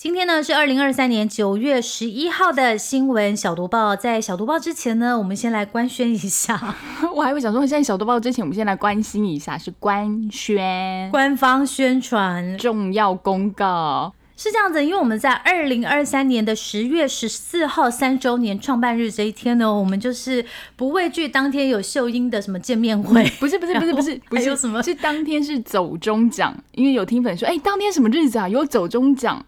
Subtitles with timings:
[0.00, 3.96] 今天呢是二零二三年九月十一号的新闻小读报。
[3.96, 6.76] 在小读报之前呢，我们先来官宣一下。
[7.12, 14.14] 我还会想说，现在小读报之前，我们先来关心一下，是官宣，官方宣传重要公告。
[14.36, 24.80] 是这样子，因为我们在二零二三年的十月十四号三周年创办日这一天呢，我们就是不畏惧当天有秀英的什么见面会，不是不是不是不是， 还有什么？
[24.80, 28.48] 是当天是走中奖，因为有听粉说，哎，当天什么日子啊？
[28.48, 29.44] 有走中奖，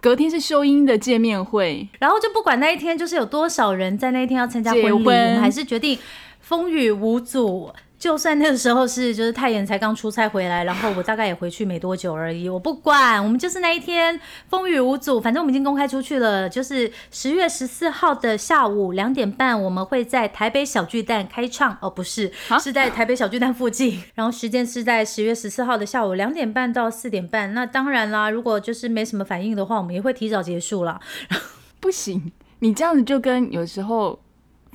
[0.00, 5.98] 隔天是秀英的见面会，然后就不管那一天就是有多少人在那一天要参加婚礼，我们还是决定
[6.40, 7.72] 风雨无阻。
[7.98, 22.30] 就算那个时候是就是太妍才刚出差回来，然后我大概也回去没多久而已，我不管，我们就是那一天风雨无阻，反正我们已经公开出去了，就是十月十四号的下午两点半，我们会在台北小巨蛋开唱，哦不是，
[22.60, 31.00] 是在台北小巨蛋附近，然后时间是在十月十四号的下午两点半到四点半，那当然啦，如果就是没什么反应的话，我们也会提早结束了。
[31.80, 34.20] 不行，你这样子就跟有时候。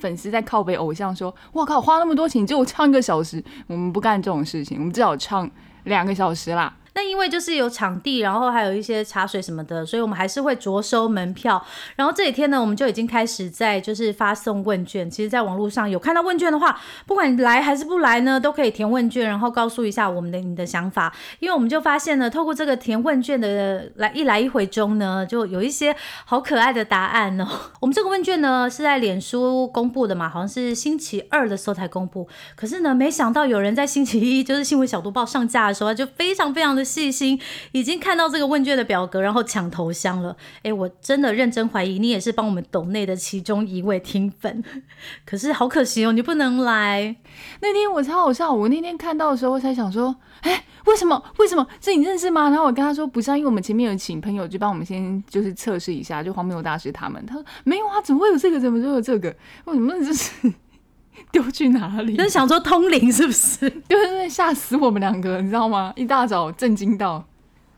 [0.02, 5.48] 粉丝在靠背偶像说：“我靠，花那么多钱就唱一个小时，我们不干这种事情，我们至少唱
[5.84, 11.64] 两个小时啦。”那因为就是有场地，然后还有一些茶水什么的，所以我们还是会着收门票。
[11.96, 15.08] 然后这几天呢，我们就已经开始在就是发送问卷。
[15.08, 21.10] 其实，在网络上有看到问卷的话，不管来还是不来呢，都可以填问卷，然后告诉一下我们的你的想法。
[21.38, 27.48] 因为我们就发现呢，透过这个填问卷的来一来一回中呢，就有一些好可爱的答案哦。
[27.80, 32.28] 我们这个问卷呢是在脸书公布的嘛，好像是星期二的时候才公布。
[32.54, 36.81] 可是呢，没想到有人在星期一，就是新闻小读报上架的时候，就非常非常的。
[36.84, 37.40] 细心
[37.72, 40.36] 已经看到这个问卷的表格，然后抢头香了。
[40.62, 44.62] 哎，我真的认真怀疑你也是帮我们抖内的其中一位听粉，
[45.24, 47.16] 可是好可惜哦，你不能来。
[47.60, 51.22] 那天我超好笑，我那天看到的时候我才想说，哎，为什么？
[51.38, 51.66] 为什么？
[51.80, 52.48] 是你认识吗？
[52.50, 57.24] 然后我跟他说，不是，因为我们前面有请朋友就帮我们先就是测试一下，就黄明大师他们。
[57.26, 58.58] 他说没有啊，怎么会有这个？
[58.60, 59.34] 怎么会有这个？
[59.66, 60.30] 为什么这是？
[61.30, 62.16] 丢去哪里？
[62.16, 63.68] 就是想说通灵是不是？
[63.88, 65.92] 就是吓死我们两个，你知道吗？
[65.96, 67.24] 一大早震惊到。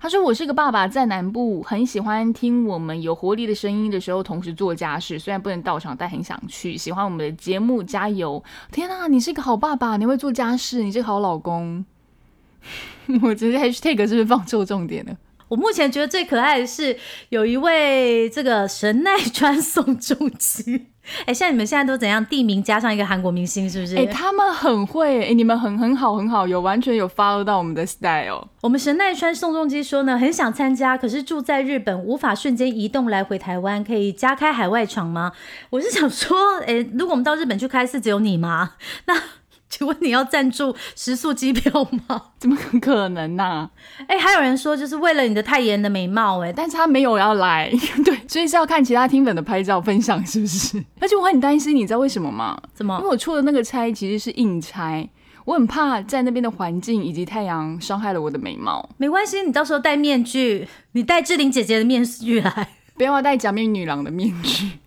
[0.00, 5.18] 他说：“我是个爸爸，在南部很喜欢听我们有活力的声音的时候，同时做家事。
[5.18, 6.76] 虽然不能到场，但很想去。
[6.76, 8.44] 喜欢我们的节目，加油！
[8.70, 11.86] 天哪，你是个好爸爸，你会做家事，你是个好老公。
[13.22, 15.16] 我直接 hashtag 是不是放错重点了？
[15.54, 16.96] 我目前觉得最可爱的是
[17.28, 20.86] 有一位这个神奈川宋仲基。
[21.26, 22.24] ”哎，像你们现在都怎样？
[22.26, 23.94] 地名加上一个韩国明星，是不是？
[23.94, 28.48] 哎，他们很会，哎，你们很很好，很好，有完全有 follow 到我们的 style。
[28.62, 35.30] 我们神奈川宋仲基说呢，很想参加，可是住在日本，无法瞬间移动来回台湾，可以加开海外场吗？
[35.70, 36.36] 我是想说，
[36.66, 38.72] 哎，如果我们到日本去开，是只有你吗？
[39.06, 39.14] 那？
[39.74, 42.22] 请问你要赞助食宿机票吗？
[42.38, 43.68] 怎么可能呢？
[44.06, 47.70] 哎，还有人说就是为了你的太妍的美貌，哎，但是他没有要来，
[48.04, 50.82] 对，所以是要看其他听粉的拍照分享，是不是？
[51.00, 52.56] 而且我很担心，你知道为什么吗？
[52.72, 52.96] 怎么？
[52.98, 55.08] 因为我出的那个差其实是硬差，
[55.44, 58.88] 我很怕在那边的环境以及太阳伤害了我的美貌。
[58.98, 64.78] 没关系，你到时候戴面具，你戴志玲姐姐的面具来，不要戴假面女郎的面具。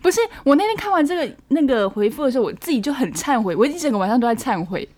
[0.00, 4.88] 不是我那天看完这个那个回复的时候，我自己就很忏悔，我一整个晚上都在忏悔。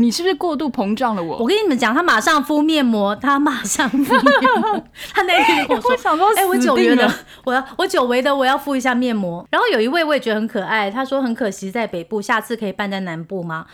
[0.00, 1.22] 你是不是过度膨胀了？
[1.22, 4.80] 我我跟你们讲，他马上敷面膜，他马上敷面膜。
[5.12, 5.90] 他那天跟我说：
[6.38, 13.66] “哎，我久违的，我要我久违的，我要敷一下面膜。”然后有一位我也觉得很可爱，他说：“很可惜在北部，下次可以办在南部吗？”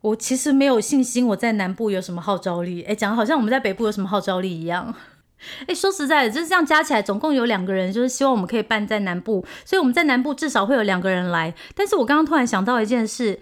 [0.00, 2.82] 我其实没有信心我在南部有什么号召力。
[2.82, 4.94] 哎，讲的好像我们在北部有什么号召力一样。
[5.66, 11.54] 哎，说实在的，就是这样加起来，总共有两个人，就是希望我们可以办在南部，所以我们在南部至少会有两个人来。
[11.74, 13.40] 但是我刚刚突然想到一件事，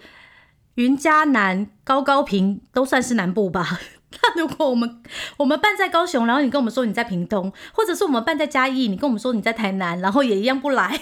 [0.75, 3.79] 云嘉南、高高平都算是南部吧？
[4.21, 5.01] 那如果我们
[5.37, 10.99] 我们办在高雄，然后你跟我们说你在屏东，或者是我们办在嘉义，你跟我们说你在台南，然后也一样不来。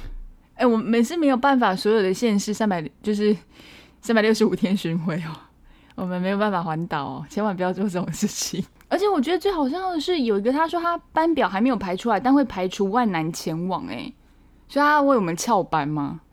[0.56, 3.34] 哎，我每次没有办法，所有的县市三百就是
[4.02, 5.32] 三百六十五天巡回哦，
[5.94, 8.62] 我们没有办法环岛哦，千万不要做这种事情。
[8.90, 13.86] 而且我觉得最好笑的是，有一个他说他班表还没有排出来，但会排除万难前往。
[13.86, 14.12] 哎，
[14.68, 16.20] 所以他为我们翘班吗？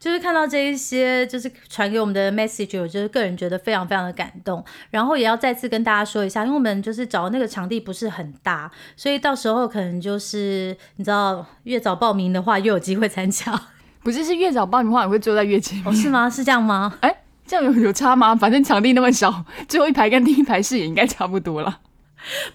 [0.00, 4.64] 就是看到这一些，就是传给我们的 message，我就是个人觉得非常非常的感动。
[4.90, 13.60] 然后也要再次跟大家说一下，因为我们就是找的那个场地不是很大，所以到时候可能就是你知道，越早报名的话，越有机会参加。
[14.00, 15.86] 不是，是越早报名的话，你会坐在越前面。
[15.88, 16.30] 哦，是吗？
[16.30, 16.96] 是这样吗？
[17.00, 17.14] 哎，
[17.48, 18.36] 这样有有差吗？
[18.36, 21.80] 反正场地那么小，最后一排跟第一排视野应该差不多了。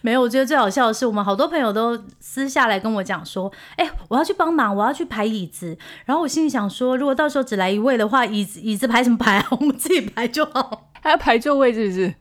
[0.02, 5.78] 没有，我觉得最好笑的是，我们好多朋友都私下来跟我讲说，哎、我要去帮忙，我要去排椅子。
[6.06, 9.48] 然后我心里想说，如果到时候只来一位的话，椅子椅子排什么排啊？
[9.52, 10.90] 我们自己排就好。
[11.02, 12.14] 还要排座位是不是？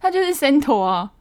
[0.00, 1.12] 他就是 center 啊，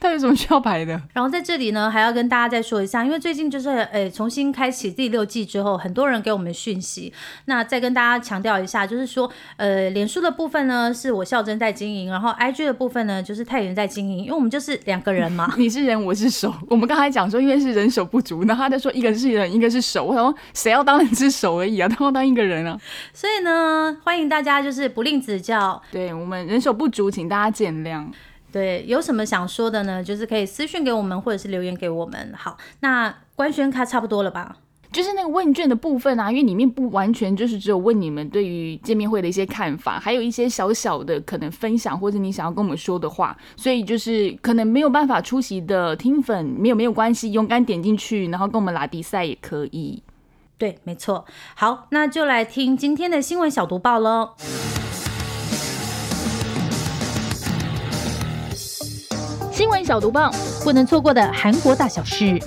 [0.00, 1.00] 他有什么需要排的？
[1.12, 7.12] 然后在这里呢，还要跟大家再说一下，因为最近就是诶重新开启第六季之后，很多人给我们讯息。
[7.44, 15.52] 那再跟大家强调一下，就是说，呃，脸书的部分呢是我孝真在经营，然后 IG 的部分呢就是太原在经营，因为我们就是两个人嘛。
[15.58, 16.54] 你是人，我是手。
[16.68, 20.04] 我们刚才讲说，因为是人手不足，然后他就说一个是人，一个是手。
[20.04, 21.86] 我想说，谁要当两只手而已啊？
[21.88, 22.78] 他要当一个人啊？
[23.12, 25.80] 所以呢，欢迎大家就是不吝指教。
[25.90, 28.06] 对我们人手不足，请大家见谅。
[28.52, 30.02] 对，有什么想说的呢？
[30.02, 32.32] 就是可以私讯给我们，或者是留言给我们。
[32.36, 34.56] 好，那官宣卡差不多了吧？
[34.92, 50.02] 就是那个问卷的部分啊，因为里面不完全就是只有问你们对于见面会的一些看法，还有一些小小的可能分享或者你想要跟我们说的话，所以就是可能没有办法出席的听粉，没有没有关系，勇敢点进去，然后跟我们拉迪赛也可以。
[50.58, 51.24] 对，没错。
[51.54, 54.30] 好，那就来听今天的新闻小读报喽。
[59.60, 60.32] 新闻小毒棒，
[60.64, 62.38] 不能错过的韩国大小事。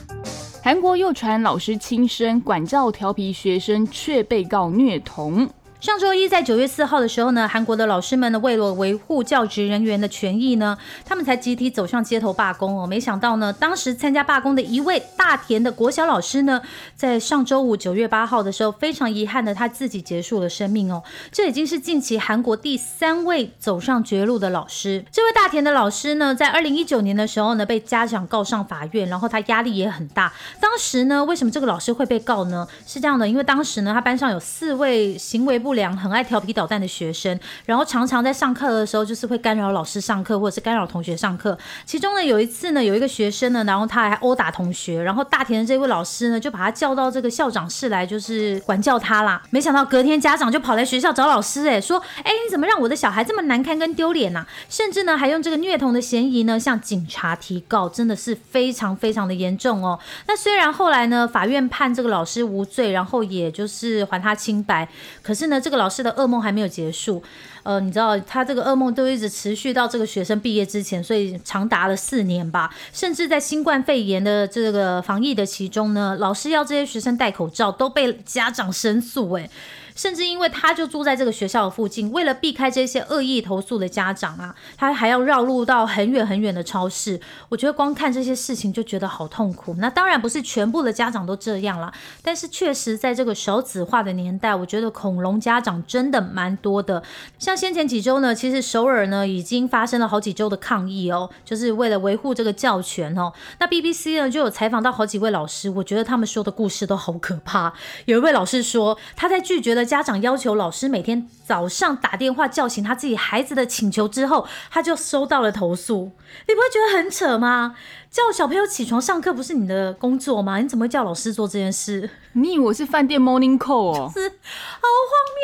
[0.64, 5.48] 韩国又传老师轻生，管教调皮学生却被告虐童。
[5.84, 12.88] 上周一，在九月四号的时候呢，韩国的老师们呢，为了维护教职人员的权益呢，他们才集体走上街头罢工哦。
[12.88, 16.62] 没想到呢，当时参加罢工的一位大田的国小老师呢，
[16.96, 21.04] 在上周五九月八号的时候，非常遗憾的他自己结束了生命哦。
[21.34, 25.04] 这已经是近期韩国第三位走上绝路的老师。
[25.12, 30.32] 这位大田的老师呢，在二零一九年的时候呢，被家长告上法院，然后他压力也很大。
[30.62, 32.66] 当时呢，为什么这个老师会被告呢？
[32.88, 41.58] 是这样的，因为当时呢，他班上有四位行为不良、很爱调皮捣蛋的学生，然后常常在上课的时候就是会干扰老师上课，或者是干扰同学上课。
[41.86, 49.42] 其中呢，有一次呢，有一个学生呢，然后他还殴打同学，然后大田的这位老师呢，就把他叫到这个校长室来，就是管教他啦。
[49.50, 54.46] 没想到隔天家长就跑来学校找老师、哎，说，哎，你怎么让我的小孩这么难堪跟丢脸呐？
[54.70, 60.00] 甚至呢，还用这个虐童的嫌疑呢，向警察提告，真的是非常非常的严重哦。
[60.28, 64.88] 那虽然后来呢，法院判这个老师无罪，然后也就是还他清白，
[65.22, 67.24] 可是呢，这个老师的噩梦还没有结束。
[67.64, 72.70] 呃，你知道他这个噩梦都一直持续到这个学生毕业之前，所以长达了四年吧。
[72.92, 79.32] 甚至在新冠肺炎的这个防疫的其中呢，老师要这些学生戴口罩，都被家长申诉。
[79.32, 79.50] 哎。
[79.96, 87.20] 甚至因为他就住在这个学校的附近，为了避开这些恶意投诉的家长啊，他还要绕路到很远很远的超市。
[87.50, 89.76] 我觉得光看这些事情就觉得好痛苦。
[89.80, 97.04] 那当然不是全部的家长都这样啦，但是确实在这个少子化的年代，我觉得恐龙家长真的蛮多的。
[97.38, 103.32] 像先前几周呢，其实首尔呢已经发生了好几周的抗议哦，就是为了维护这个教权哦。
[103.60, 107.74] 那 BBC 呢就有采访到好几位老师，我觉得他们说的故事都好可怕。
[108.06, 116.12] 有一位老师说，他在拒绝了家长要求老师每天早上打电话叫醒他自己孩子的请求之后，他就收到了投诉。
[116.48, 117.76] 你不会觉得很扯吗？
[118.10, 120.60] 叫小朋友起床上课不是你的工作吗？
[120.60, 122.10] 你怎么会叫老师做这件事？
[122.34, 124.12] 你以为我是饭店 morning call 哦？
[124.14, 124.88] 是好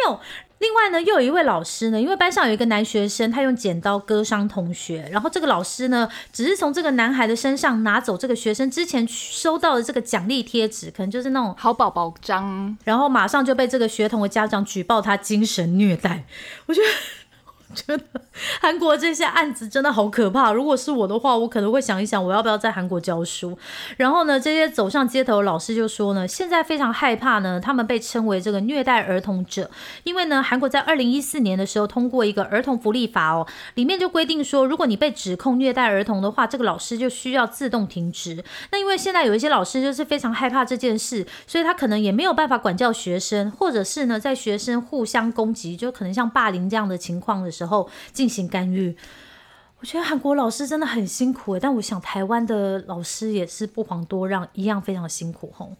[0.08, 0.19] 荒谬。
[0.59, 16.25] 另外呢，又有一位老师呢，因为班上有一个男学生，他用剪刀割伤同学，然后这个老师呢，只是从这个男孩的身上拿走这个学生之前收到的这个奖励贴纸，可能就是那种好宝宝章，然后马上就被这个学童的家长举报他精神虐待。
[16.65, 16.87] 我觉得。
[17.69, 18.03] 我觉得
[18.62, 20.51] 韩国这些案子真的好可怕。
[20.51, 23.58] 如果是我的话，我可能会想一想，我要不要在韩国教书。
[23.98, 29.69] 然后呢，这些走上街头的老师就说呢，现在非常害怕呢，他们被称为这个虐待儿童者，
[30.03, 38.43] 因为呢，韩国在二零一四年的时候通过一个儿童福利法哦，里面就规定说，如果你被指控虐待儿童的话，这个老师就需要自动停职。
[38.72, 48.95] 那因为现在有一些老师就是非常害怕这件事，所以他可能也没有办法管教学生，或者是呢，在学生互相攻击，就可能像霸凌这样的情况的时候进行干预。
[49.79, 55.71] 我觉得韩国老师真的很辛苦，但我想台湾的老师也是不遑多让，一样非常辛苦吼。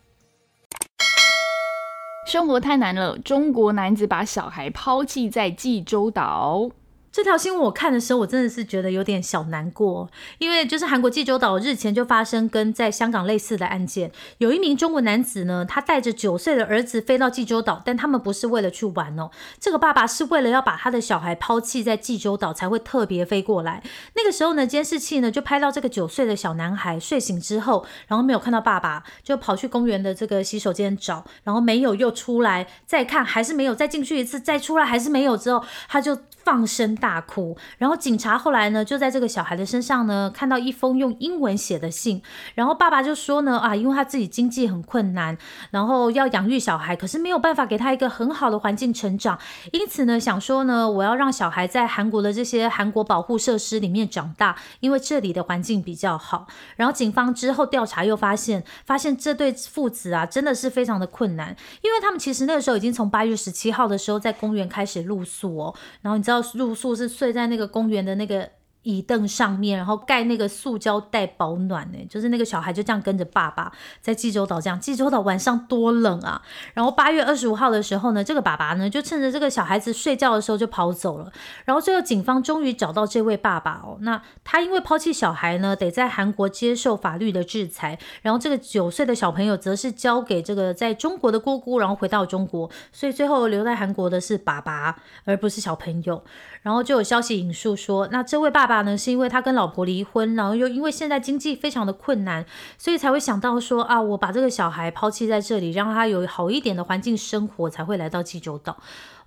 [2.28, 6.72] 生活太难了，中国男子把小孩抛弃在济州岛。
[7.20, 23.84] 这条新闻我看的时候，我真的是觉得有点小难过，因为就是韩国济州岛日前就发生跟在香港类似的案件，有一名中国男子呢，他带着九岁的儿子飞到济州岛，但他们不是为了去玩哦，这个爸爸是为了要把他的小孩抛弃在济州岛才会特别飞过来。
[24.16, 36.18] 那个时候呢，监视器呢就拍到这个九岁的小男孩睡醒之后，然后没有看到爸爸，就跑去公园的这个洗手间找，然后没有又出来，再看还是没有，再进去一次，再出来还是没有，之后他就。
[36.50, 42.24] 放声大哭，然后警察后来呢，就在这个小孩的身上呢，看到一封用英文写的信，
[42.56, 45.38] 然后爸爸就说呢，啊，因为他自己经济很困难，
[45.70, 49.38] 然后要养育小孩，可是没有办法给他一个很好的环境成长，
[49.72, 56.48] 因此呢，想说呢，我要让小孩在韩国的这些韩国保护设施里面长大，因为这里的环境比较好。
[56.78, 66.39] 然后警方之后调查又发现，发现这对父子啊，真的是非常的困难，因为他们其实那个时候已经从八月十七号的时候在公园开始露宿哦，然后你知道。
[66.54, 68.59] 入宿是睡在那个公园的那个。
[68.90, 74.80] 椅凳上面，然后盖那个塑胶袋保暖呢，就是那个小孩就这样跟着爸爸在济州岛这样。
[74.80, 76.42] 济州岛晚上多冷啊！
[76.74, 81.32] 然后八月二十五号的时候呢，这个爸爸呢就趁着这个小孩子睡觉的时候就跑走了。
[81.66, 88.00] 然后最后警方终于找到这位爸爸哦，那他因为抛弃小孩呢，得在韩国接受法律的制裁。
[88.22, 92.70] 然后这个九岁的小朋友则是交给这个在中国的姑姑，然后回到中国。
[92.92, 96.24] 所以最后留在韩国的是爸爸，而不是小朋友。
[96.62, 102.46] 然后就有消息引述说，那这位爸爸呢，是因为他跟老婆离婚，然后又因为现在经济非常的困难，
[102.78, 108.78] 所以才会想到说啊，我把这个小孩抛弃在这里，让他有好一点的环境生活，才会来到济州岛。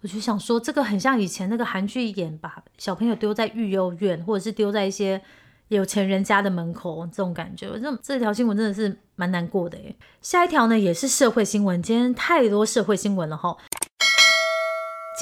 [0.03, 5.23] 我就想说，这个很像以前那个韩剧演把小朋友丢在育幼院，或者是丢在一些
[5.69, 7.69] 有钱人家的门口这种感觉。
[7.79, 9.97] 这这条新闻真的是蛮难过的诶。
[10.21, 13.57] 下一条呢也是社会新闻，今天太多社会新闻了哈。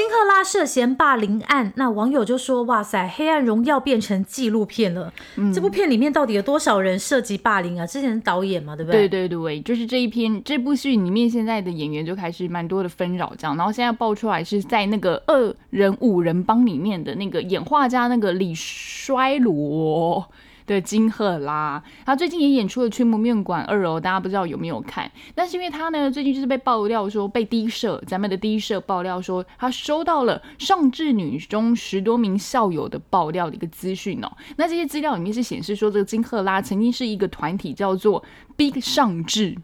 [0.00, 5.12] 金赫拉涉嫌霸凌案，那网友就说：“哇塞，《黑暗荣耀》变成纪录片了。
[5.52, 7.86] 这部片里面到底有多少人涉及霸凌啊？
[7.86, 9.06] 之前导演嘛，对不对？
[9.06, 13.54] 对对对，就是这一篇这部剧里面，现在的演员就开始蛮多的纷扰，这样。
[13.58, 20.26] 然后现在爆出来是在那个二人五人帮里面的那个演画家那个李衰罗。”
[20.74, 25.10] 的金赫拉，他最近也演出了《驱魔面馆二》哦，大家不知道有没有看？
[25.34, 34.30] 但是因为他呢，最近就是被爆料说被低社，咱们的低社爆料说他收到了上智女中十多名校友的爆料的一个资讯哦。
[34.56, 38.24] 那这些资料里面是显示说，这个金赫拉曾经是一个团体叫做
[38.56, 39.56] Big 上智。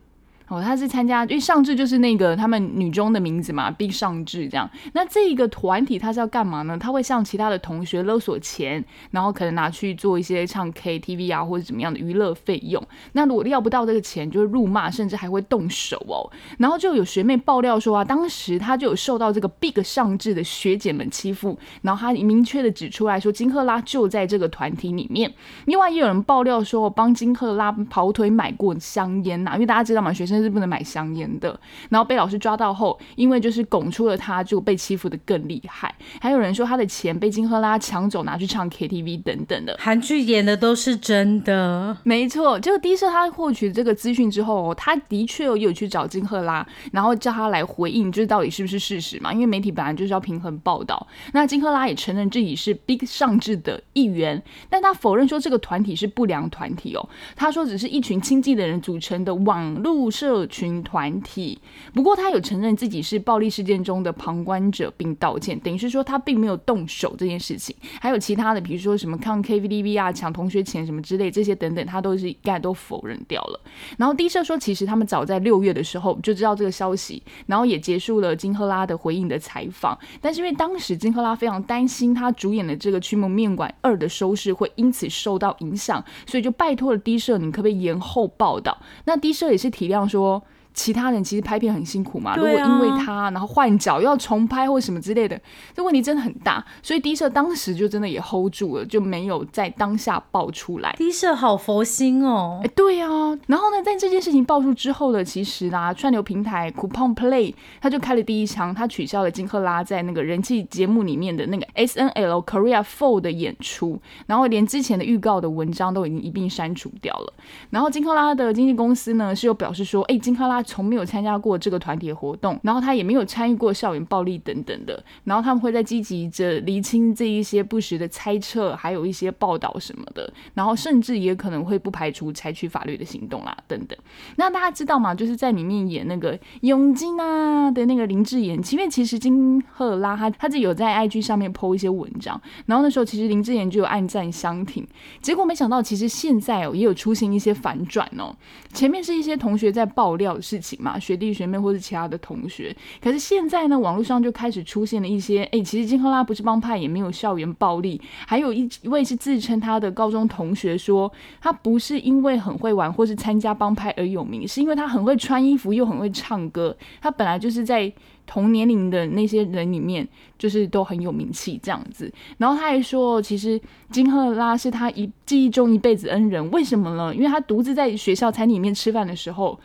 [0.49, 4.71] 哦，他是参加，因为上智就是那个他们女中的名字嘛，Big 上智这样。
[4.93, 6.79] 那这一个团体他是要干嘛呢？
[6.79, 12.81] 他会向其他的同学勒索钱，然后可能拿去做一些唱 KTV 啊或者怎么样的娱乐费用。
[13.13, 16.31] 那如果要不到这个钱，就会辱骂，甚至还会动手哦。
[16.59, 25.35] 然后就有学妹爆料说啊，当时他就有受到这个 Big 上智的学姐们欺负，然后他明确的指出来说，金赫拉就在这个团体里面。
[25.65, 30.36] 另外也有人爆料说，帮金赫拉跑腿买过香烟呐，因为大家知道嘛，学生。
[30.43, 35.95] 是不能买香烟的，然后被老师抓到后，因为就是拱出了他，就被欺负的更厉害。
[36.21, 39.77] 还有人说他的钱被金赫拉抢走，拿去唱 KTV 等等的。
[39.81, 42.59] 韩剧演的都是真的，没错。
[42.61, 49.33] 就第一次他获取这个资讯之后，他的确有去找金赫拉，然后叫他来回应，就是到底是不是事实嘛？
[49.33, 51.07] 因为媒体本来就是要平衡报道。
[51.33, 57.09] 那金赫拉也承认自己是 Big 上智的一员，但他否认说这个团体是不良团体哦。
[57.35, 60.26] 他说只是一群亲近的人组成的网络社。
[60.27, 61.57] 社群团体，
[61.95, 67.77] 不过他有承认自己是暴力事件中的旁观者，并道歉，等于是说他并没有动手这件事情。
[68.01, 73.61] 还有其他的，比如说什么抗 KTV 啊、抢同学钱什么之类这些等等，他都是一概都否认掉了。
[73.97, 79.97] 然后低社说，其实他们早在六月的时候就知道这个消息，然后也结束了金赫拉的回应的采访。
[80.21, 88.77] 但是因为当时金赫拉非常担心他主演的这个《驱魔面馆二》的收视会因此受到影响，所以就拜托了低社，你可不可以延后报道？
[89.05, 90.16] 那低社也是体谅说。
[90.17, 90.43] 说
[90.77, 95.41] 其他人其实拍片很辛苦嘛，如果因为他然后换角又要重拍或什么之类的，
[95.75, 96.63] 这问题真的很大。
[96.83, 100.95] 所以低社当时就真的也 hold 住了，就没有在当下爆出来。
[100.99, 103.09] 低社好佛心哦，哎，对啊。
[103.47, 117.33] 然后呢，在这件事情爆出之后呢，其实啦，串流平台 Coupon Play 他就开了第一枪，他取消了金赫拉在那个人气节目里面的那个 S N L Korea Four 的演出，然后连之前的预告的文章都已经一并删除掉了。
[117.71, 120.63] 然后金赫拉的经纪公司呢是有表示说，哎，金赫拉。
[120.67, 133.97] 从没有参加过这个团体活动，然后他也没有参与过校园暴力等等的，然后他们会在积极着厘清这一些不实的猜测，还有一些报道什么的，然后甚至也可能会不排除采取法律的行动啦，等等。
[134.37, 135.15] 那大家知道吗？
[135.15, 144.87] 就是在里面演那个永金啊的那个林志妍，前面其实金赫拉他他自己有在 IG 上面 po 一些文章，然后那时候其实林志妍就有暗赞相挺，
[145.23, 148.35] 结果没想到其实现在哦也有出现一些反转哦，
[148.73, 167.93] 前面是一些同学在爆料的事情嘛，学弟学妹或是其他的同学，可是现在呢，网络上就开始出现了一些，哎，其实金赫拉不是帮派，也没有校园暴力，还有一一位是自称他的高中同学说，他不是因为很会玩或是参加帮派而有名，是因为他很会穿衣服又很会唱歌，他本来就是在
[168.25, 172.13] 同年龄的那些人里面，就是都很有名气这样子。
[172.39, 173.61] 然后他还说，其实
[173.93, 177.15] 金赫拉是他一记忆中一辈子恩人，为什么呢？
[177.15, 179.57] 因为他独自在学校餐厅里面吃饭的时候，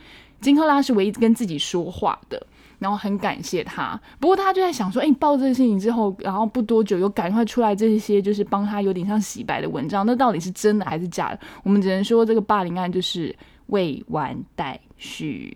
[0.42, 2.46] 金赫拉是唯一跟自己说话的。
[2.80, 11.40] 然后很感谢他，不过他就在想说，哎，你报这个事情之后，然后不多久又赶快出来这些就是帮他有点像洗白的文章，那到底是真的还是假的？
[11.62, 13.36] 我们只能说这个霸凌案就是
[13.68, 15.56] 未完待续。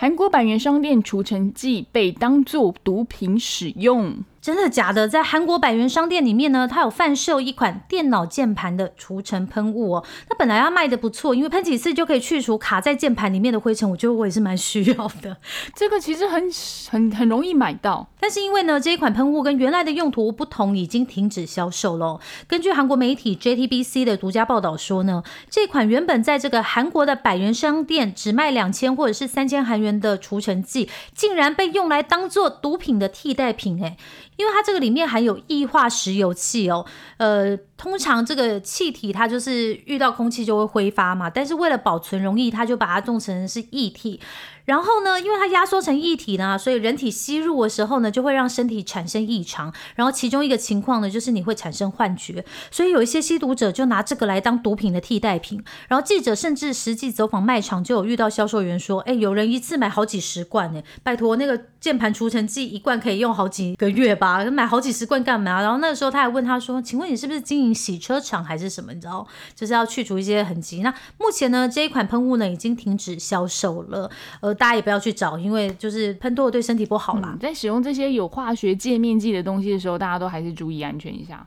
[0.00, 4.12] 韩国百元商店除尘剂被当作毒品使用。
[4.44, 5.08] 真的假的？
[5.08, 10.04] 在韩国百元商店里面呢，它有贩售一款电脑键盘的除尘喷雾哦。
[10.28, 13.88] 它本来要卖的不错，因为喷几次就可以去除卡在键盘里面的灰尘。
[13.88, 15.38] 我觉得我也是蛮需要的。
[15.74, 16.42] 这个其实很
[16.90, 22.20] 很很容易买到，但是因为呢，这一款喷雾跟原来的用途不同，已经停止销售了。
[22.46, 33.96] 根据韩国媒体 JTBC 的独家报道说呢，这款原本在这个韩国的百元商店只卖两千或者是三千韩元的除尘剂，竟然被用来当做毒品的替代品，哎。
[34.36, 36.84] 因为它这个里面含有异化石油气哦，
[37.18, 44.20] 呃，通常这个气体它就是遇到空气就会挥发嘛，但是为了保存容易，它就把它弄成是液体。
[44.64, 49.70] 然后呢，因为它压缩成液体呢，所以人体吸入的时候呢，就会让身体产生异常。
[49.94, 52.42] 然后其中一个情况呢，就是你会产生幻觉。
[52.70, 55.62] 所以有一些吸毒者就拿这个来当毒品的替代品。
[55.88, 64.42] 然后记者甚至实际走访卖场，就有遇到销售员说：“哎，有人一次买好几十罐呢，拜托，那个键盘除尘剂一罐可以用好几个月吧？
[64.46, 68.94] 买好几十罐干嘛？”然后那个时候他还问他说：“请问你是不是经营洗车厂还是什么？
[68.94, 74.10] 你知道，就是要去除一些痕迹。”那目前呢，这一款喷雾呢已经停止销售了。
[74.40, 74.54] 呃。
[74.54, 77.36] 大家也不要去找，因为就是喷多了对身体不好啦。
[77.40, 81.46] 在使用这些有化学界面剂的东西的时候，大家都还是注意安全一下。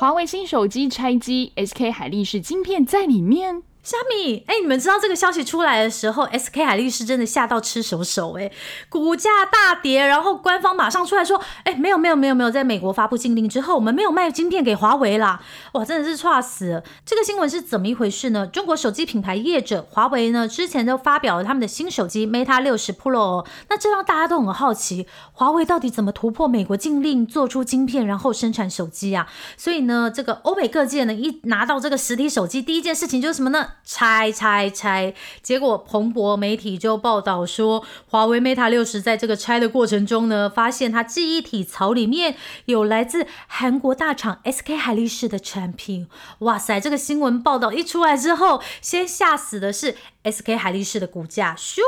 [0.00, 3.62] 华为新手机拆机，SK 海力士晶片在里面。
[3.84, 8.50] 虾米，哎，你们知道这个消息出来的时候，SK 海力士真的吓到吃手手，哎，
[8.88, 16.82] 股价大跌，然后官方马上出来说，哎，没有没有没有没有，在美国发布禁令之后，我们没有卖晶片给华为啦，哇，真的是差死。
[17.04, 18.46] 这个新闻是怎么一回事呢？
[18.46, 29.28] 中国手机品牌业者华为呢，之前都发表了他们的新手机 Mate 六十 Pro，那这让大家都很好奇，华为到底怎么突破美国禁令，做出晶片，然后生产手机啊？
[29.58, 33.72] 所以呢，这个欧美各界呢，一拿到这个实体手机，第一件事情就是什么呢？
[33.82, 35.14] 拆拆拆！
[35.42, 46.08] 结果彭博媒体就报道说，华为 Mate 六十在这个拆的过程中呢，发现它记忆体槽里面有来自韩国大厂 SK 海力士的产品。
[46.40, 46.78] 哇塞！
[46.78, 51.80] 这个新闻报道一出来之后，先吓死的是 SK 海力士的股价，咻，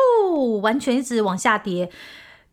[0.60, 1.90] 完全一直往下跌。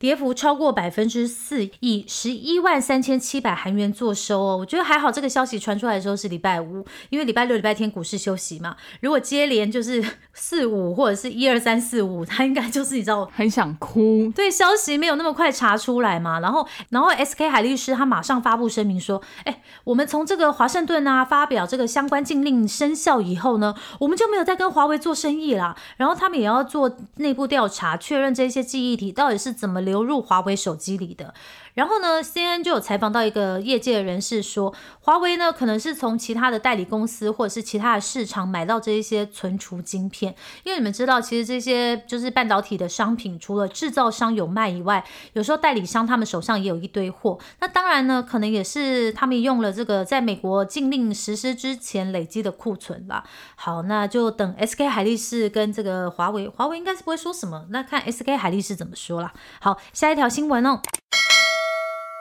[0.04, 4.58] 跌幅超过百分之四，以十一万三千七百韩元做收哦。
[4.58, 8.76] 我觉得还好，这个消息传出来的时候是礼拜五，因为礼拜六、礼拜天股市休息嘛。
[9.00, 14.30] 如果接连就是四五或者是一二三四五，他应该就是你知道很想哭。
[14.36, 16.42] 对，消息没有那么快查出来嘛。
[16.42, 25.78] 然后，然后 SK 海律师他马上发布声明说：“哎，我们从这个华盛顿啊发表这个相关禁令生效以后呢，我们就没有再跟华为做生意啦。
[25.96, 31.36] 然后他们也要做内部调查，确认这些记忆体到底是怎么流。”流入华为手机里的。
[31.74, 40.36] 然后呢，CNN 就有采访到一个业界人士说，华为呢可能是从其他的代理公司或者是其他的市场买到这一些存储晶片。
[40.64, 47.40] 因为你们知道，其实这些就是半导体的商品，除了制造商有卖以外，有时候代理商他们手上也有一堆货。
[47.60, 53.24] 那当然呢，可能也是他们用了这个在美国禁令实施之前累积的库存吧。
[53.56, 59.34] 好，那就等 SK 海力士跟这个华为，华为应该是不会说什么，那看 SK 海力士怎么说啦。
[59.60, 60.80] 好，下一条新闻哦。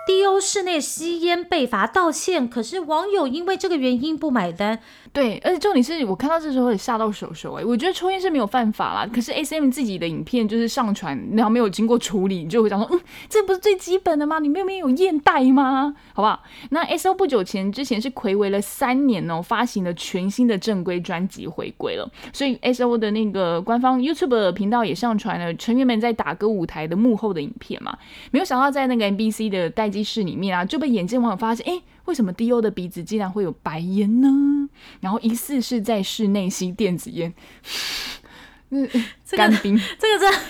[0.06, 4.78] ，D.O 室内吸烟被罚道歉，可是网友因为这个原因不买单。
[5.12, 14.38] 对，而且重点是我看到这时候也吓到手手哎，我觉得抽烟是没有犯法啦，可是 S M 自己的影片就是上传，然后没有经过处理，你就会讲说，嗯，这不是最基本的吗？
[14.38, 15.94] 你们没有验带吗？
[16.14, 16.42] 好不好？
[16.70, 27.98] 那 S O 不久前之前是暌违了三年哦，发行了全新的正规专辑回归了，所以 S O 的那个官方 YouTube 频道也上传了成员们在打歌舞台的幕后的影片嘛，
[28.30, 31.82] 没有想到在那个 N B C 的待机室里面啊，就被眼镜网友发现，哎。
[32.06, 34.68] 为什么 D.O 的鼻子竟然会有白烟呢？
[34.98, 37.32] 然后疑似是在室内吸电子烟，
[38.70, 38.88] 嗯，
[39.30, 40.40] 干冰，这个真。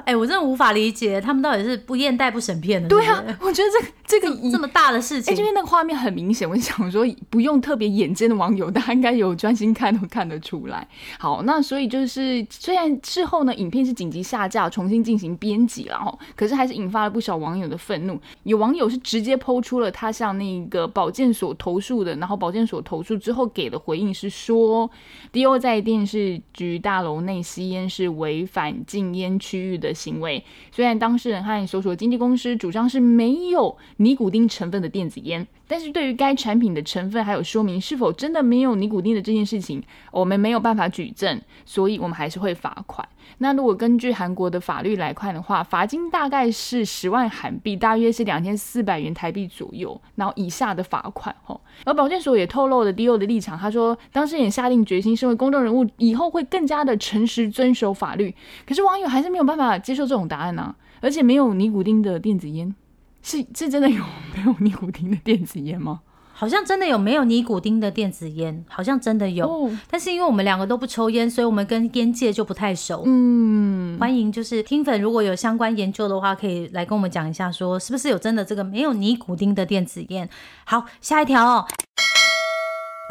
[0.00, 2.88] 哎，我真的无法理解他们到底是不验带不审片的。
[2.88, 3.68] 对啊，我觉得
[4.06, 10.88] 这这个这么大的事情，因为那个画面很明显，我想说不用特别眼尖的网友，大家应该有专心看都看得出来。
[11.18, 18.18] 好，那所以就是虽然事后呢，影片是紧急下架，重新进行编辑了哈，可是还是引发了不少网友的愤怒。
[18.44, 24.90] 有网友是直接抛出了他向那个保健所投诉的，然后保健所投诉之后给的回应是说
[25.32, 29.81] ，D.O 在电视局大楼内吸烟是违反禁烟区域。
[29.82, 43.08] 的行为，虽然当事人和所属经纪公司主张是没有尼古丁成分的电子烟，但是对于该产品的成分还有说明是否真的没有尼古丁的这件事情，我们没有办法举证，所以我们还是会罚款。
[43.38, 51.58] 那如果根据韩国的法律来看的话，罚金大概是十万韩币，大约是两千四百元台币左右，然后以下的罚款吼。
[51.86, 58.34] 而保健所也透露了 D.O 的立场，他说当时也下定决心，身为公众人物以后会更加的诚实遵守法律。
[58.66, 62.74] 可是网友还是没有办法接受这种答案呢，而且没有尼古丁的电子烟，
[63.22, 64.04] 是是真的有
[64.34, 66.00] 没有尼古丁的电子烟吗？
[66.34, 68.64] 好像真的有没有尼古丁的电子烟？
[68.66, 73.04] 好像真的有，但是因为我们两个都不抽烟，所以我们跟烟界就不太熟。
[73.06, 80.28] 嗯，欢迎就是听粉，如果有相关研究的话，可以来跟我们讲一下，说是不是有真的这个没有尼古丁的电子烟？
[80.64, 81.64] 好，下一条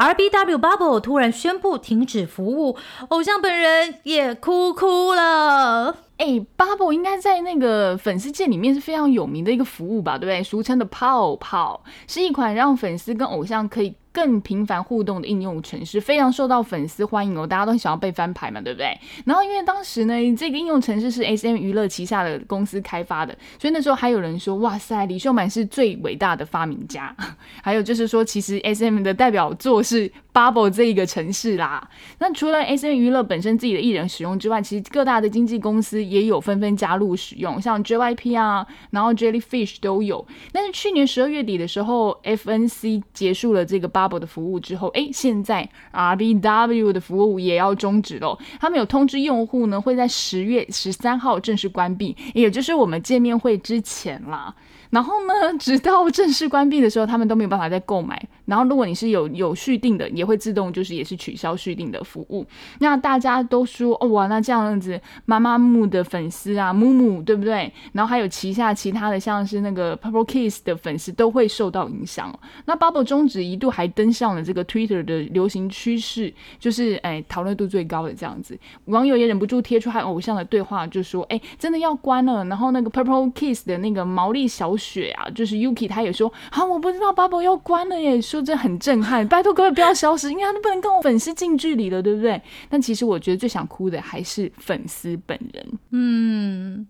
[0.02, 2.76] ，RBW Bubble 突然宣布停止服务，
[3.10, 5.96] 偶像本人也哭哭了。
[6.18, 10.44] 哎，Bubble 应该在那个粉丝界里面是非常有名的一个服务吧，对不对？
[10.44, 13.96] 俗称的泡泡，是一款让粉丝跟偶像可以。
[14.14, 18.98] 更频繁互动的应用程式非常受到粉丝欢迎哦，大家都很想要被翻牌嘛，对不对？
[19.26, 27.16] 然后因为当时呢，这个应用程式是 S M 娱乐旗下的公司开发的，所以那时候还有人说，哇塞，李秀满是最伟大的发明家。
[27.64, 31.90] 还有就是说，其实 S M 的代表作是 Bubble 这一个城市啦。
[32.20, 40.26] 那除了 S M 娱乐本身自己的艺人使用之外，其实各大的经纪公司也有纷纷加入使用，像 J Y P 啊，然后 Jellyfish 都有。
[40.52, 48.38] 但是去年十二月底的时候，F N C 结束了这个 Bubble Bubble 的服务之后，哎，现在 RBW 的服务也要终止了。
[48.60, 54.54] 他们有通知用户呢，会在十月十三号正式关闭，也就是我们见面会之前啦。
[54.92, 58.22] 然后呢，直到正式关闭的时候，他们都没有办法再购买。
[58.46, 62.46] 然后，如果你是有有续订的，也会自动就是也是取消续订的服务。
[62.80, 67.72] 那大家都说，哦哇，那这样子，妈妈木的粉丝啊，木木对不对？
[67.94, 72.38] 然后还有旗下其他的，像是那个 Purple Kiss 的粉丝都会受到影响。
[72.66, 78.60] 那 Bubble 终止一度还登上了这个 Twitter 的流行趋势，就是哎讨论度最高的这样子。
[78.86, 82.44] 网友也忍不住贴出和偶像的对话，就说，哎，真的要关了。
[82.46, 84.76] 然后那个 Purple Kiss 的那个毛利小。
[84.82, 92.42] 雪啊，就是 Yuki，他也说啊，我不知道 Bubble 要关了耶，说这很震撼，拜托各位不要消失，因为他都不能跟我粉丝近距离了，对不对？
[92.70, 95.66] 但其实我觉得最想哭的还是粉丝本人。
[95.92, 96.88] 嗯，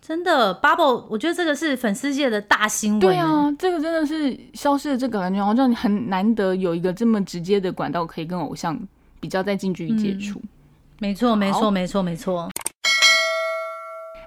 [0.00, 3.00] 真的，Bubble，我觉得这个是粉丝界的大新闻。
[3.00, 8.78] 对啊，这个真的是消失的这个感觉，好像很难得有一个这么直接的管道可以跟偶像
[9.20, 10.40] 比较在近距离接触。
[10.98, 12.48] 没错，没错，没错，没错。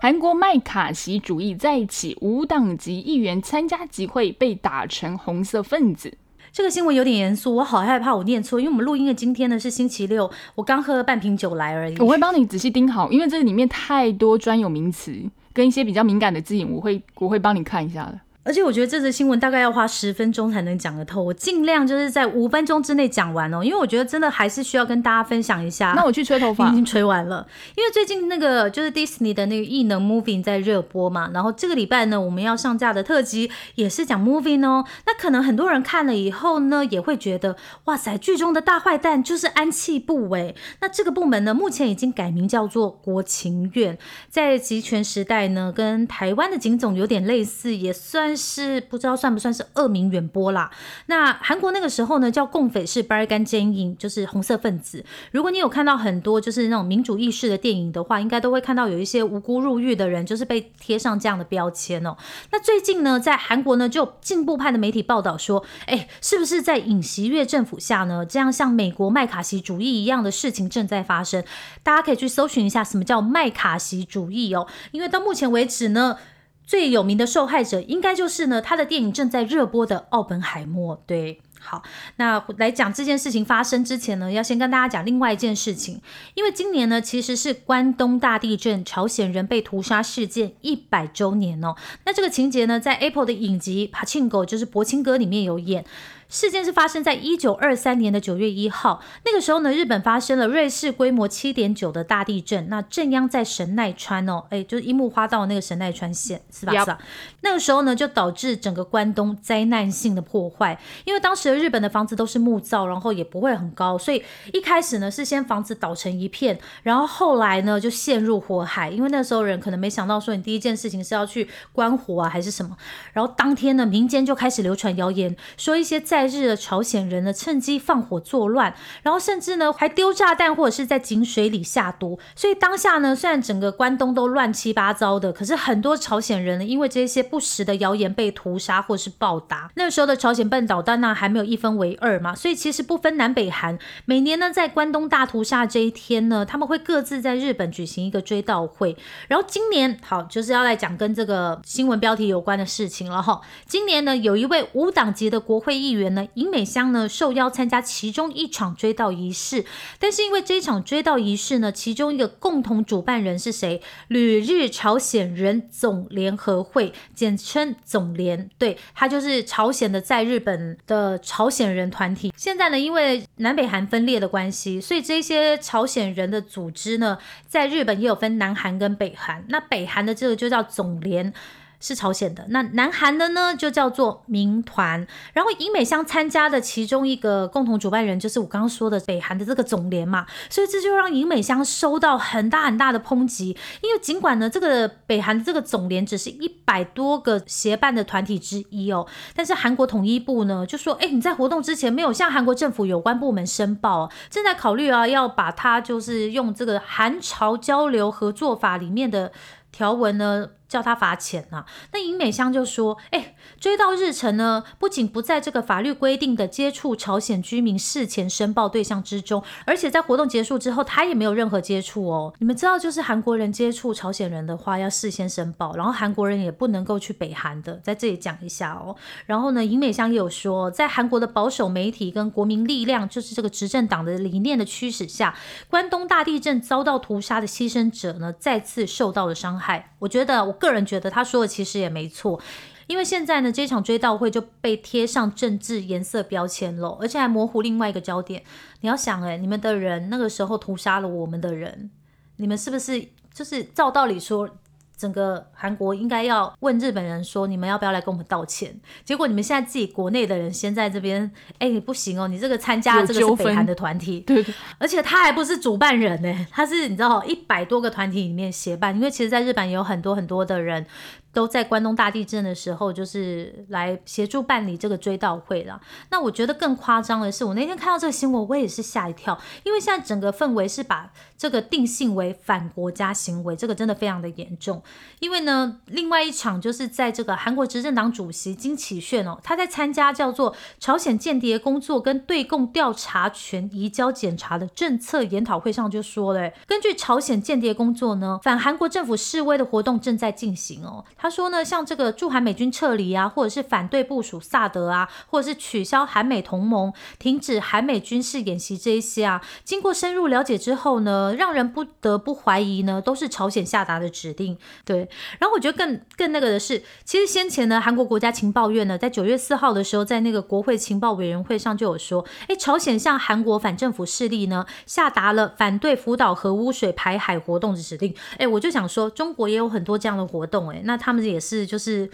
[0.05, 6.15] 韩国麦卡锡主义再起，无党籍议员参加集会被打成红色分子。
[6.51, 11.97] 这个新闻有点严肃，我好害怕我念错，因为我们录音的今天呢是星期六，我刚喝了半瓶酒来而已。
[11.97, 15.11] 我会帮你仔细盯好，因为这里面太多专有名词
[15.51, 18.19] 跟一些比较敏感的字眼，我会我会帮你看一下的。
[18.45, 25.93] 而且我觉得这则新闻大概要花十分钟才能讲得透，我尽量就是在五分钟之内讲完哦，因为我觉得真的还是需要跟大家分享一下。
[25.95, 27.47] 那我去吹头发， 已经吹完了。
[27.75, 34.85] 因为最近那个就是 Disney 的那个异能 Moving 在热播嘛，然后这个礼拜呢，我们要上架的特辑也是讲 Moving 哦。
[35.07, 37.55] 那可能很多人看了以后呢，也会觉得
[37.85, 40.53] 哇塞，剧中的大坏蛋就是安气部哎。
[40.81, 43.97] 那这个部门呢，目前已经改名叫做国情院，
[44.29, 48.34] 在集权时代呢，跟台湾的警总有点类似，也算。
[48.35, 50.69] 是不知道算不算是恶名远播啦。
[51.07, 55.03] 那韩国那个时候呢，叫共匪是巴尔干奸淫，就是红色分子。
[55.31, 62.15] 如果你有看到很多就是那种民主意识的电影的话，应该都会看到有一些无辜入狱的人，就是被贴上这样的标签哦。
[62.51, 71.43] 那最近呢，在韩国呢，就进步派的媒体报道说，哎，是不是在尹锡悦政府下呢，这样像美国麦卡锡主义一样的事情正在发生？
[71.83, 76.17] 大家可以去搜寻一下什么叫麦卡锡主义哦，因为到目前为止呢。
[76.65, 80.97] 最有名的受害者应该就是呢，他的电影正在热播的《奥本海默》。
[81.05, 81.83] 对，好，
[82.17, 86.01] 那来讲这件事情发生之前呢，要先跟大家讲另外一件事情，
[86.33, 91.75] 因为今年呢其实是关东大地震、朝鲜人被屠杀事件一百周年哦。
[92.05, 95.85] 那这个情节呢，在 Apple 的影集《帕庆狗》就是《博青歌》里面有演。
[96.27, 106.73] 事件是发生在一九二三年的九月一号，那个时候呢，日本发生了瑞士规模七点九的大地震，那震央在神奈川哦，哎，就是樱木花道那个神奈川县，是吧？
[106.73, 106.99] 是吧？
[107.41, 122.75] 那个时候呢，就导致整个关东灾难性的破坏，因为当时的日本的房子都是木造，然后也不会很高，所以一开始呢是先房子倒成一片，然后后来呢就陷入火海，因为那时候人可能没想到说你第一件事情是要去关火啊还是什么，
[123.13, 128.73] 然后当天呢民间就开始流传谣言，说一些在在日的朝鲜人呢，趁机放火作乱，
[129.03, 132.17] 然后甚至呢还丢炸弹或者是在井水里下毒。
[132.37, 139.69] 所以当下呢，虽然整个关东都乱七八糟的，可是很多朝鲜人呢，因为这些不实的谣言被屠杀或是暴打。
[139.75, 148.95] 那时候的朝鲜半岛当然还没有一分为二嘛，所以其实不分南北韩，每年呢在关东大屠杀这一天呢，他们会各自在日本举行一个追悼会。
[149.27, 153.41] 然后今年好就是要来讲跟这个新闻标题有关的事情了哈。
[153.65, 156.04] 今年呢，有一位无党籍的国会议员。
[156.13, 159.65] 呢，尹美香呢受邀参加其中一场追悼仪式，
[159.97, 163.81] 但是因为这一场追悼仪式呢，其中一个共同主办人是谁？
[164.09, 172.33] 旅日朝鲜人总联合会，简称总联，对，他就是朝鲜的在日本的朝鲜人团体。
[172.37, 179.43] 现在呢，因为南北韩分裂的关系，所以这些朝鲜人的组织呢，在日本也有分南韩跟北韩。
[179.49, 181.33] 那北韩的这个就叫总联。
[181.79, 185.05] 是朝鲜的，那南韩的呢，就叫做民团。
[185.33, 190.25] 然后尹美香参加的其中一个共同主办人，就是我刚刚说的北韩的这个总联嘛。
[190.49, 193.57] 所以这就让尹美香收到很大很大的抨击。
[193.81, 209.31] 因为尽管呢，这个北韩的这个总联只是一百多个协办的团体之一哦，但是韩国统一部呢就说，哎，你在活动之前没有向韩国政府有关部门申报，正在考虑啊，要把它就是用这个韩朝交流合作法里面的
[209.71, 210.49] 条文呢。
[210.67, 211.65] 叫他罚钱呐？
[211.93, 222.33] 那尹美香就说：“哎，追悼日程呢，不仅不在这个法律规定的接触朝鲜居民事前申报对象之中，而且在活动结束之后，他也没有任何接触哦。
[222.39, 228.95] 你们知道，就是韩国人接触朝鲜人的话，要事先申报，然后韩国人也不能够去北韩的，在这里讲一下哦。
[229.25, 235.35] 然后呢，尹美香也有说，在韩国的保守媒体跟国民力量，就是这个执政党的理念的驱使下，
[235.69, 239.91] 关东大地震遭到屠杀的牺牲者呢，再次受到了伤害。
[240.05, 240.53] 我觉得我。
[240.53, 242.39] 个人觉得他说的其实也没错，
[242.87, 248.43] 因为现在呢，这场追悼会就被贴上政治颜色标签了，而且还模糊另外一个焦点。
[248.81, 251.91] 你要想，哎，你们的人那个时候屠杀了我们的人，
[252.37, 254.49] 你们是不是就是照道理说？
[254.97, 258.79] 整个韩国应该要问日本人说，你们要不要来跟我们道歉？
[259.03, 270.85] 结果你们现在自己国内的人先在这边，哎，你不行哦，你这个参加这个是北韩的团体，对 对，而且他还不是主办人呢，他是你知道一百多个团体里面协办，因为其实在日本也有很多很多的人。
[271.35, 275.79] 都在关东大地震的时候，就是来协助办理这个追悼会了。
[276.09, 284.81] 那我觉得更夸张的是，我那天看到这个新闻，我也是吓一跳，因为现在整个氛围是把这个定性为反国家行为，这个真的非常的严重。
[285.19, 301.03] 因为呢，另外一场就是在这个韩国执政党主席金启炫哦，他在参加叫做朝鲜间谍工作跟对共调查权移交检查的政策研讨会上就说了，根据朝鲜间谍工作呢，反韩国政府示威的活动正在进行哦。
[301.25, 314.55] 他说呢，像这个驻韩美军撤离啊，或者是反对部署萨德啊，或者是取消韩美同盟、停止韩美军事演习这一些啊，经过深入了解之后呢，让人不得不怀疑呢，都是朝鲜下达的指令。
[314.85, 315.09] 对，
[315.39, 328.13] 然后我觉得更更那个的是，其实先前呢，韩国国家情报院呢，在九月四号的时候，在那个国会情报委员会上就有说，哎，朝鲜向韩国反政府势力呢，下达了反对福岛核污水排海活动的指令。
[328.37, 331.14] 哎，我就想说，中国也有很多这样的活动，哎，那他。
[331.15, 332.11] 他们也是就是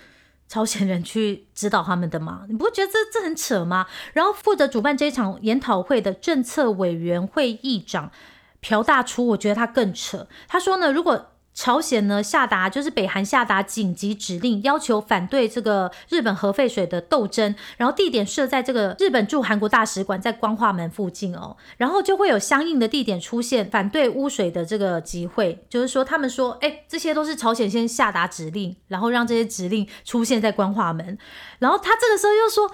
[0.47, 2.43] 朝鲜人去指导他们的嘛？
[2.49, 3.87] 你不觉得这这很扯吗？
[4.13, 8.11] 然后负责主办这一场研讨会的政策委员会议长
[8.59, 10.27] 朴大初，我觉得他更扯。
[10.47, 31.17] 他说呢，如果朝鲜呢下达就是北韩下达紧急指令，要求反对这个日本核废水的斗争，然后地点设在这个日本驻韩国大使馆在光化门附近哦，然后就会有相应的地点出现反对污水的这个集会，就是说他们说，哎，这些都是朝鲜先下达指令，然后让这些指令出现在光化门，
[31.59, 32.71] 然后他这个时候又说。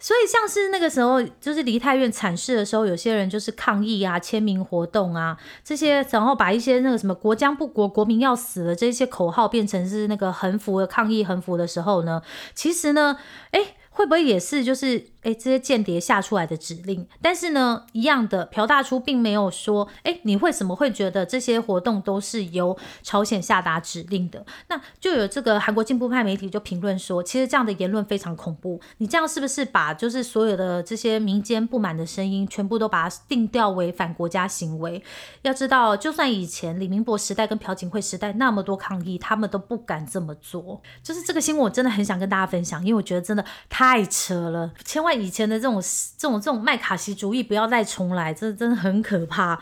[0.00, 12.22] 所以像是那个时候，就是梨泰院惨事的时候，有些人就是抗议啊、签名活动啊这些，然后把一些那个什么“国将不国，国民要死了”这些口号变成是那个横幅的抗议横幅的时候呢，
[12.54, 13.18] 其实呢，
[13.52, 13.76] 哎。
[13.92, 17.06] 会不会也是就是哎这些间谍下出来的指令？
[17.20, 24.44] 但是呢，一样的朴大初并没有说哎你为什么会觉得这些活动都是由朝鲜下达指令的？
[24.68, 28.80] 那就有这个韩国进步派媒体就评论说，其实这样的言论非常恐怖。
[28.98, 35.02] 你这样是不是把就是所有的这些民间不满的声音全部都把它定调为反国家行为？
[35.42, 40.80] 要知道，就算以前李明博时代跟朴槿惠时代那么多抗议，他们都不敢这么做。
[41.02, 43.44] 就是这个新闻，我真的很想跟大家分享，因为我觉得真的。
[43.68, 44.72] 太扯了！
[44.84, 45.80] 千万以前的这种、
[46.16, 49.60] 这种、这种麦卡锡主义不要再重来，这真的很可怕。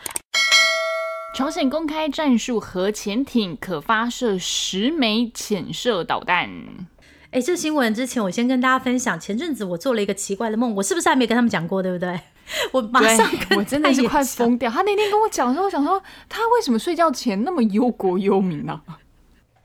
[1.35, 6.49] 朝鲜公开战术核潜艇可发射十枚潜射导弹。
[7.31, 11.81] 哎，这新闻之前我先跟大家分享，前阵子我做了一个奇怪的梦，我是不是还没跟他们讲过？
[11.81, 12.19] 对不对？
[12.73, 14.71] 我马上我真的是快疯掉。
[14.71, 18.81] 他那天跟我讲的时候，我想说他为什么睡觉前那么忧国忧民呢？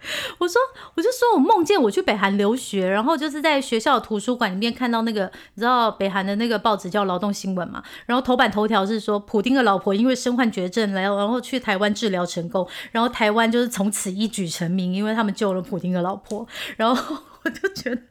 [0.39, 0.61] 我说，
[0.95, 16.47] 我就说我梦见我去北韩留学，然后就是在学校图书馆里面看到那个，你知道北韩的那个报纸叫《劳动新闻》嘛，然后头版头条是说普丁的老婆因为身患绝症来，然后去台湾治疗成功，然后台湾就是从此一举成名，因为他们救了普丁的老婆。
[16.77, 18.03] 然后 我就觉得，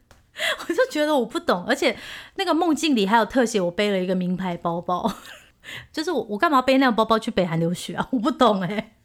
[0.68, 1.96] 我就觉得我不懂，而且
[2.36, 5.14] 那个梦境里还有特写，我背了一个名牌包包，
[5.94, 8.08] 就是我我干嘛背那个包包去北韩留学啊？
[8.12, 8.96] 我不懂哎。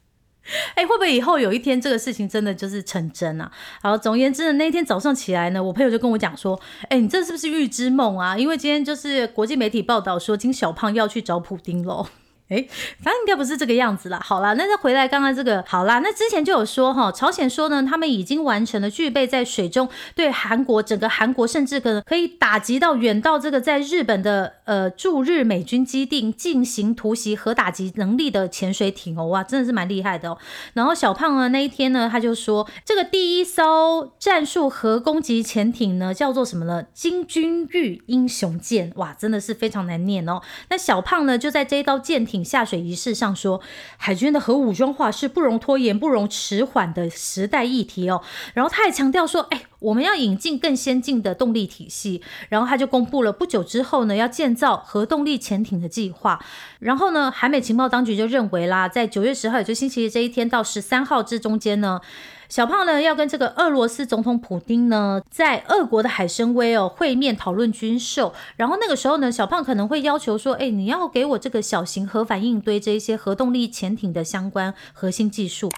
[0.74, 3.50] 哎，会不会以后有一天这个事情真的就是成真啊？
[3.82, 8.36] 好，总而言之呢，那天早上起来呢，我朋友就跟我讲说，哎，你这是不是预知梦啊？
[8.36, 12.06] 因为今天就是国际媒体报道说，金小胖要去找普丁喽。
[12.48, 12.66] 哎，
[13.02, 14.18] 反正应该不是这个样子啦。
[14.24, 30.38] 好啦，那再回来刚刚这个，好啦，那之前就有说哈，朝鲜说呢，他们已经完成了具备在水中对韩国整个韩国，甚至可能可以打击到远到这个在日本的呃驻日美军基地进行突袭核打击能力的潜水艇哦，哇，真的是蛮厉害的哦。
[30.72, 36.86] 然后小胖呢那一天呢，他就说这个第一艘战术核攻击潜艇呢叫做什么呢？
[36.94, 40.40] 金君玉英雄舰，哇，真的是非常难念哦。
[40.70, 42.37] 那小胖呢就在这一艘舰艇。
[42.44, 43.60] 下水仪式上说，
[43.96, 48.22] 海军的核武装化是不容拖延、不容迟缓的时代议题哦。
[48.54, 52.22] 然后他还强调说，哎，我们要引进更先进的动力体系。
[52.48, 56.44] 然后他就公布了不久之后呢，要建造核动力潜艇的计划。
[56.80, 62.00] 然后呢，海美情报当局就认为啦，在九月十号，也就星期一这一天到十三号这中间呢。
[62.48, 75.70] 小胖呢要跟这个俄罗斯总统普京呢在俄国的海参崴哦会面讨论军售，然后那个时候呢小胖可能会要求说，哎，你要给我这个小型核反应堆这一些核动力潜艇的相关核心技术。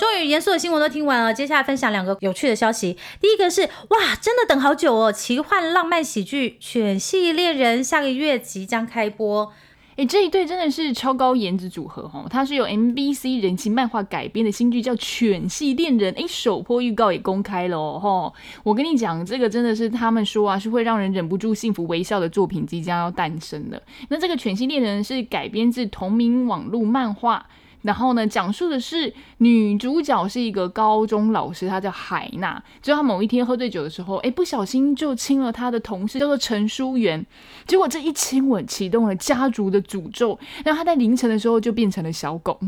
[0.00, 2.96] 终于严肃的新闻都听完了，接下来分享两个有趣的消息。
[3.20, 9.52] 第一个是哇，真的等好久哦，奇幻浪漫喜剧《犬系恋人》下个月即将开播。
[9.96, 12.26] 哎，这一对真的是超高颜值组合哦！
[12.28, 16.12] 它是由 MBC 人气漫画改编的新剧，叫《犬系恋人》。
[16.22, 18.32] 哎，首播预告也公开了哦哈！
[18.62, 23.80] 我跟你讲，这个真的是他们说啊，是会让人忍不住幸福微笑的作品即将要诞生了。
[24.10, 27.46] 那这个《犬系恋人》是改编自同名网络漫画。
[27.82, 32.62] 然后呢，讲述的是女主角是一个高中老师，她叫海娜。
[32.82, 37.24] 就她某一天喝醉酒的时候，哎，不小心就亲了她的同事，叫做陈淑媛。
[37.66, 42.58] 结果这一亲吻启动了家族的诅咒，让她在凌晨的时候就变成了小狗。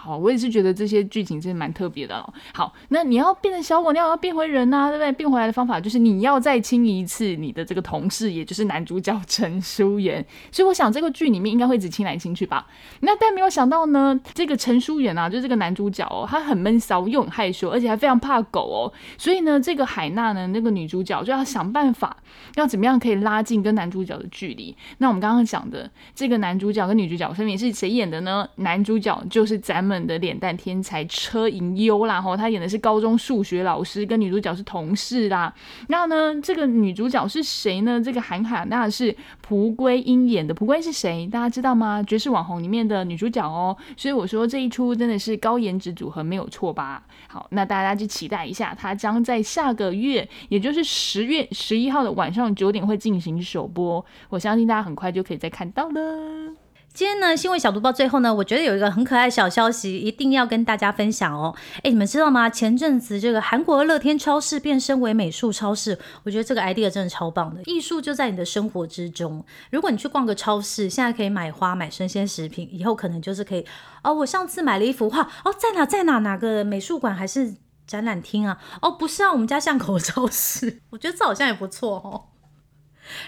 [0.00, 2.32] 好，我也是觉得这些剧情真的蛮特别的哦。
[2.54, 5.10] 好，那你要变成小狗，你要变回人呐，对不对？
[5.10, 10.24] 变回来的方法就是你要再亲一次你的这个同事，也就是男主角陈淑媛。
[10.52, 12.66] 所以我想这个剧里面应该会只亲来亲去吧。
[13.00, 18.92] 那但没有想到呢，这个陈淑媛啊，就是这个男主角哦，他很闷骚又很害羞，而且还非常怕狗哦。
[19.18, 22.16] 所以呢，这个海娜呢，那个女主角就要想办法，
[22.54, 24.76] 要怎么样可以拉近跟男主角的距离。
[24.98, 28.48] 那我们刚刚讲的这个男主角跟女主角分别是谁演的呢？
[28.56, 29.98] 男主角就是咱们。
[30.08, 35.52] 的脸蛋天才车银优啦，吼，他演的是高中数学老师，跟女主角是同事啦。
[35.88, 38.00] 然后呢，这个女主角是谁呢？
[38.00, 40.54] 这个韩海娜是蒲圭英演的。
[40.54, 41.26] 蒲圭是谁？
[41.26, 42.02] 大家知道吗？
[42.04, 43.76] 绝世网红里面的女主角哦。
[43.96, 47.02] 所以我说这一出真的是高颜值组合，没有错吧？
[47.26, 54.02] 好，那大家就期待一下，它将在下个月，也就是十月十一号的晚上九点会进行首播。
[54.30, 56.57] 我相信大家很快就可以再看到了。
[56.94, 61.54] 今天呢，新闻小读报最后呢，我觉得有一个很可爱小消息，一定要跟大家分享哦。
[61.84, 62.50] 哎，你们知道吗？
[62.50, 67.62] 前阵子这个韩国乐天超市变身为美术超市，我觉得这个 idea 真的超棒的。
[67.66, 69.44] 艺术就在你的生活之中。
[69.70, 73.64] 如果你去逛个超市，现在可以买花、买生鲜食品，以后可能就是可以。
[74.02, 75.86] 哦，我上次买了一幅画，哦，在哪？
[75.86, 76.18] 在哪？
[76.18, 77.54] 哪个美术馆还是
[77.86, 78.58] 展览厅啊？
[78.82, 80.80] 哦，不是啊，我们家巷口超市。
[80.90, 82.24] 我觉得这好像也不错哦。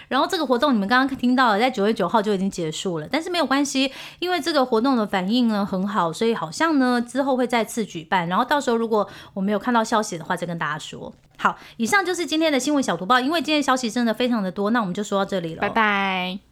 [0.08, 8.28] 然后这个活动你们刚刚听到了，在九月九号就已经结束了，但是没有关系，因为这个活动的反应呢很好，所以好像呢之后会再次举办。
[8.28, 11.12] 然后到时候如果我没有看到消息的话，再跟大家说。
[11.38, 16.49] 好，以上就是今天的新闻小读报，因为今天消息真的非常的多，那我们就说到这里了，拜拜。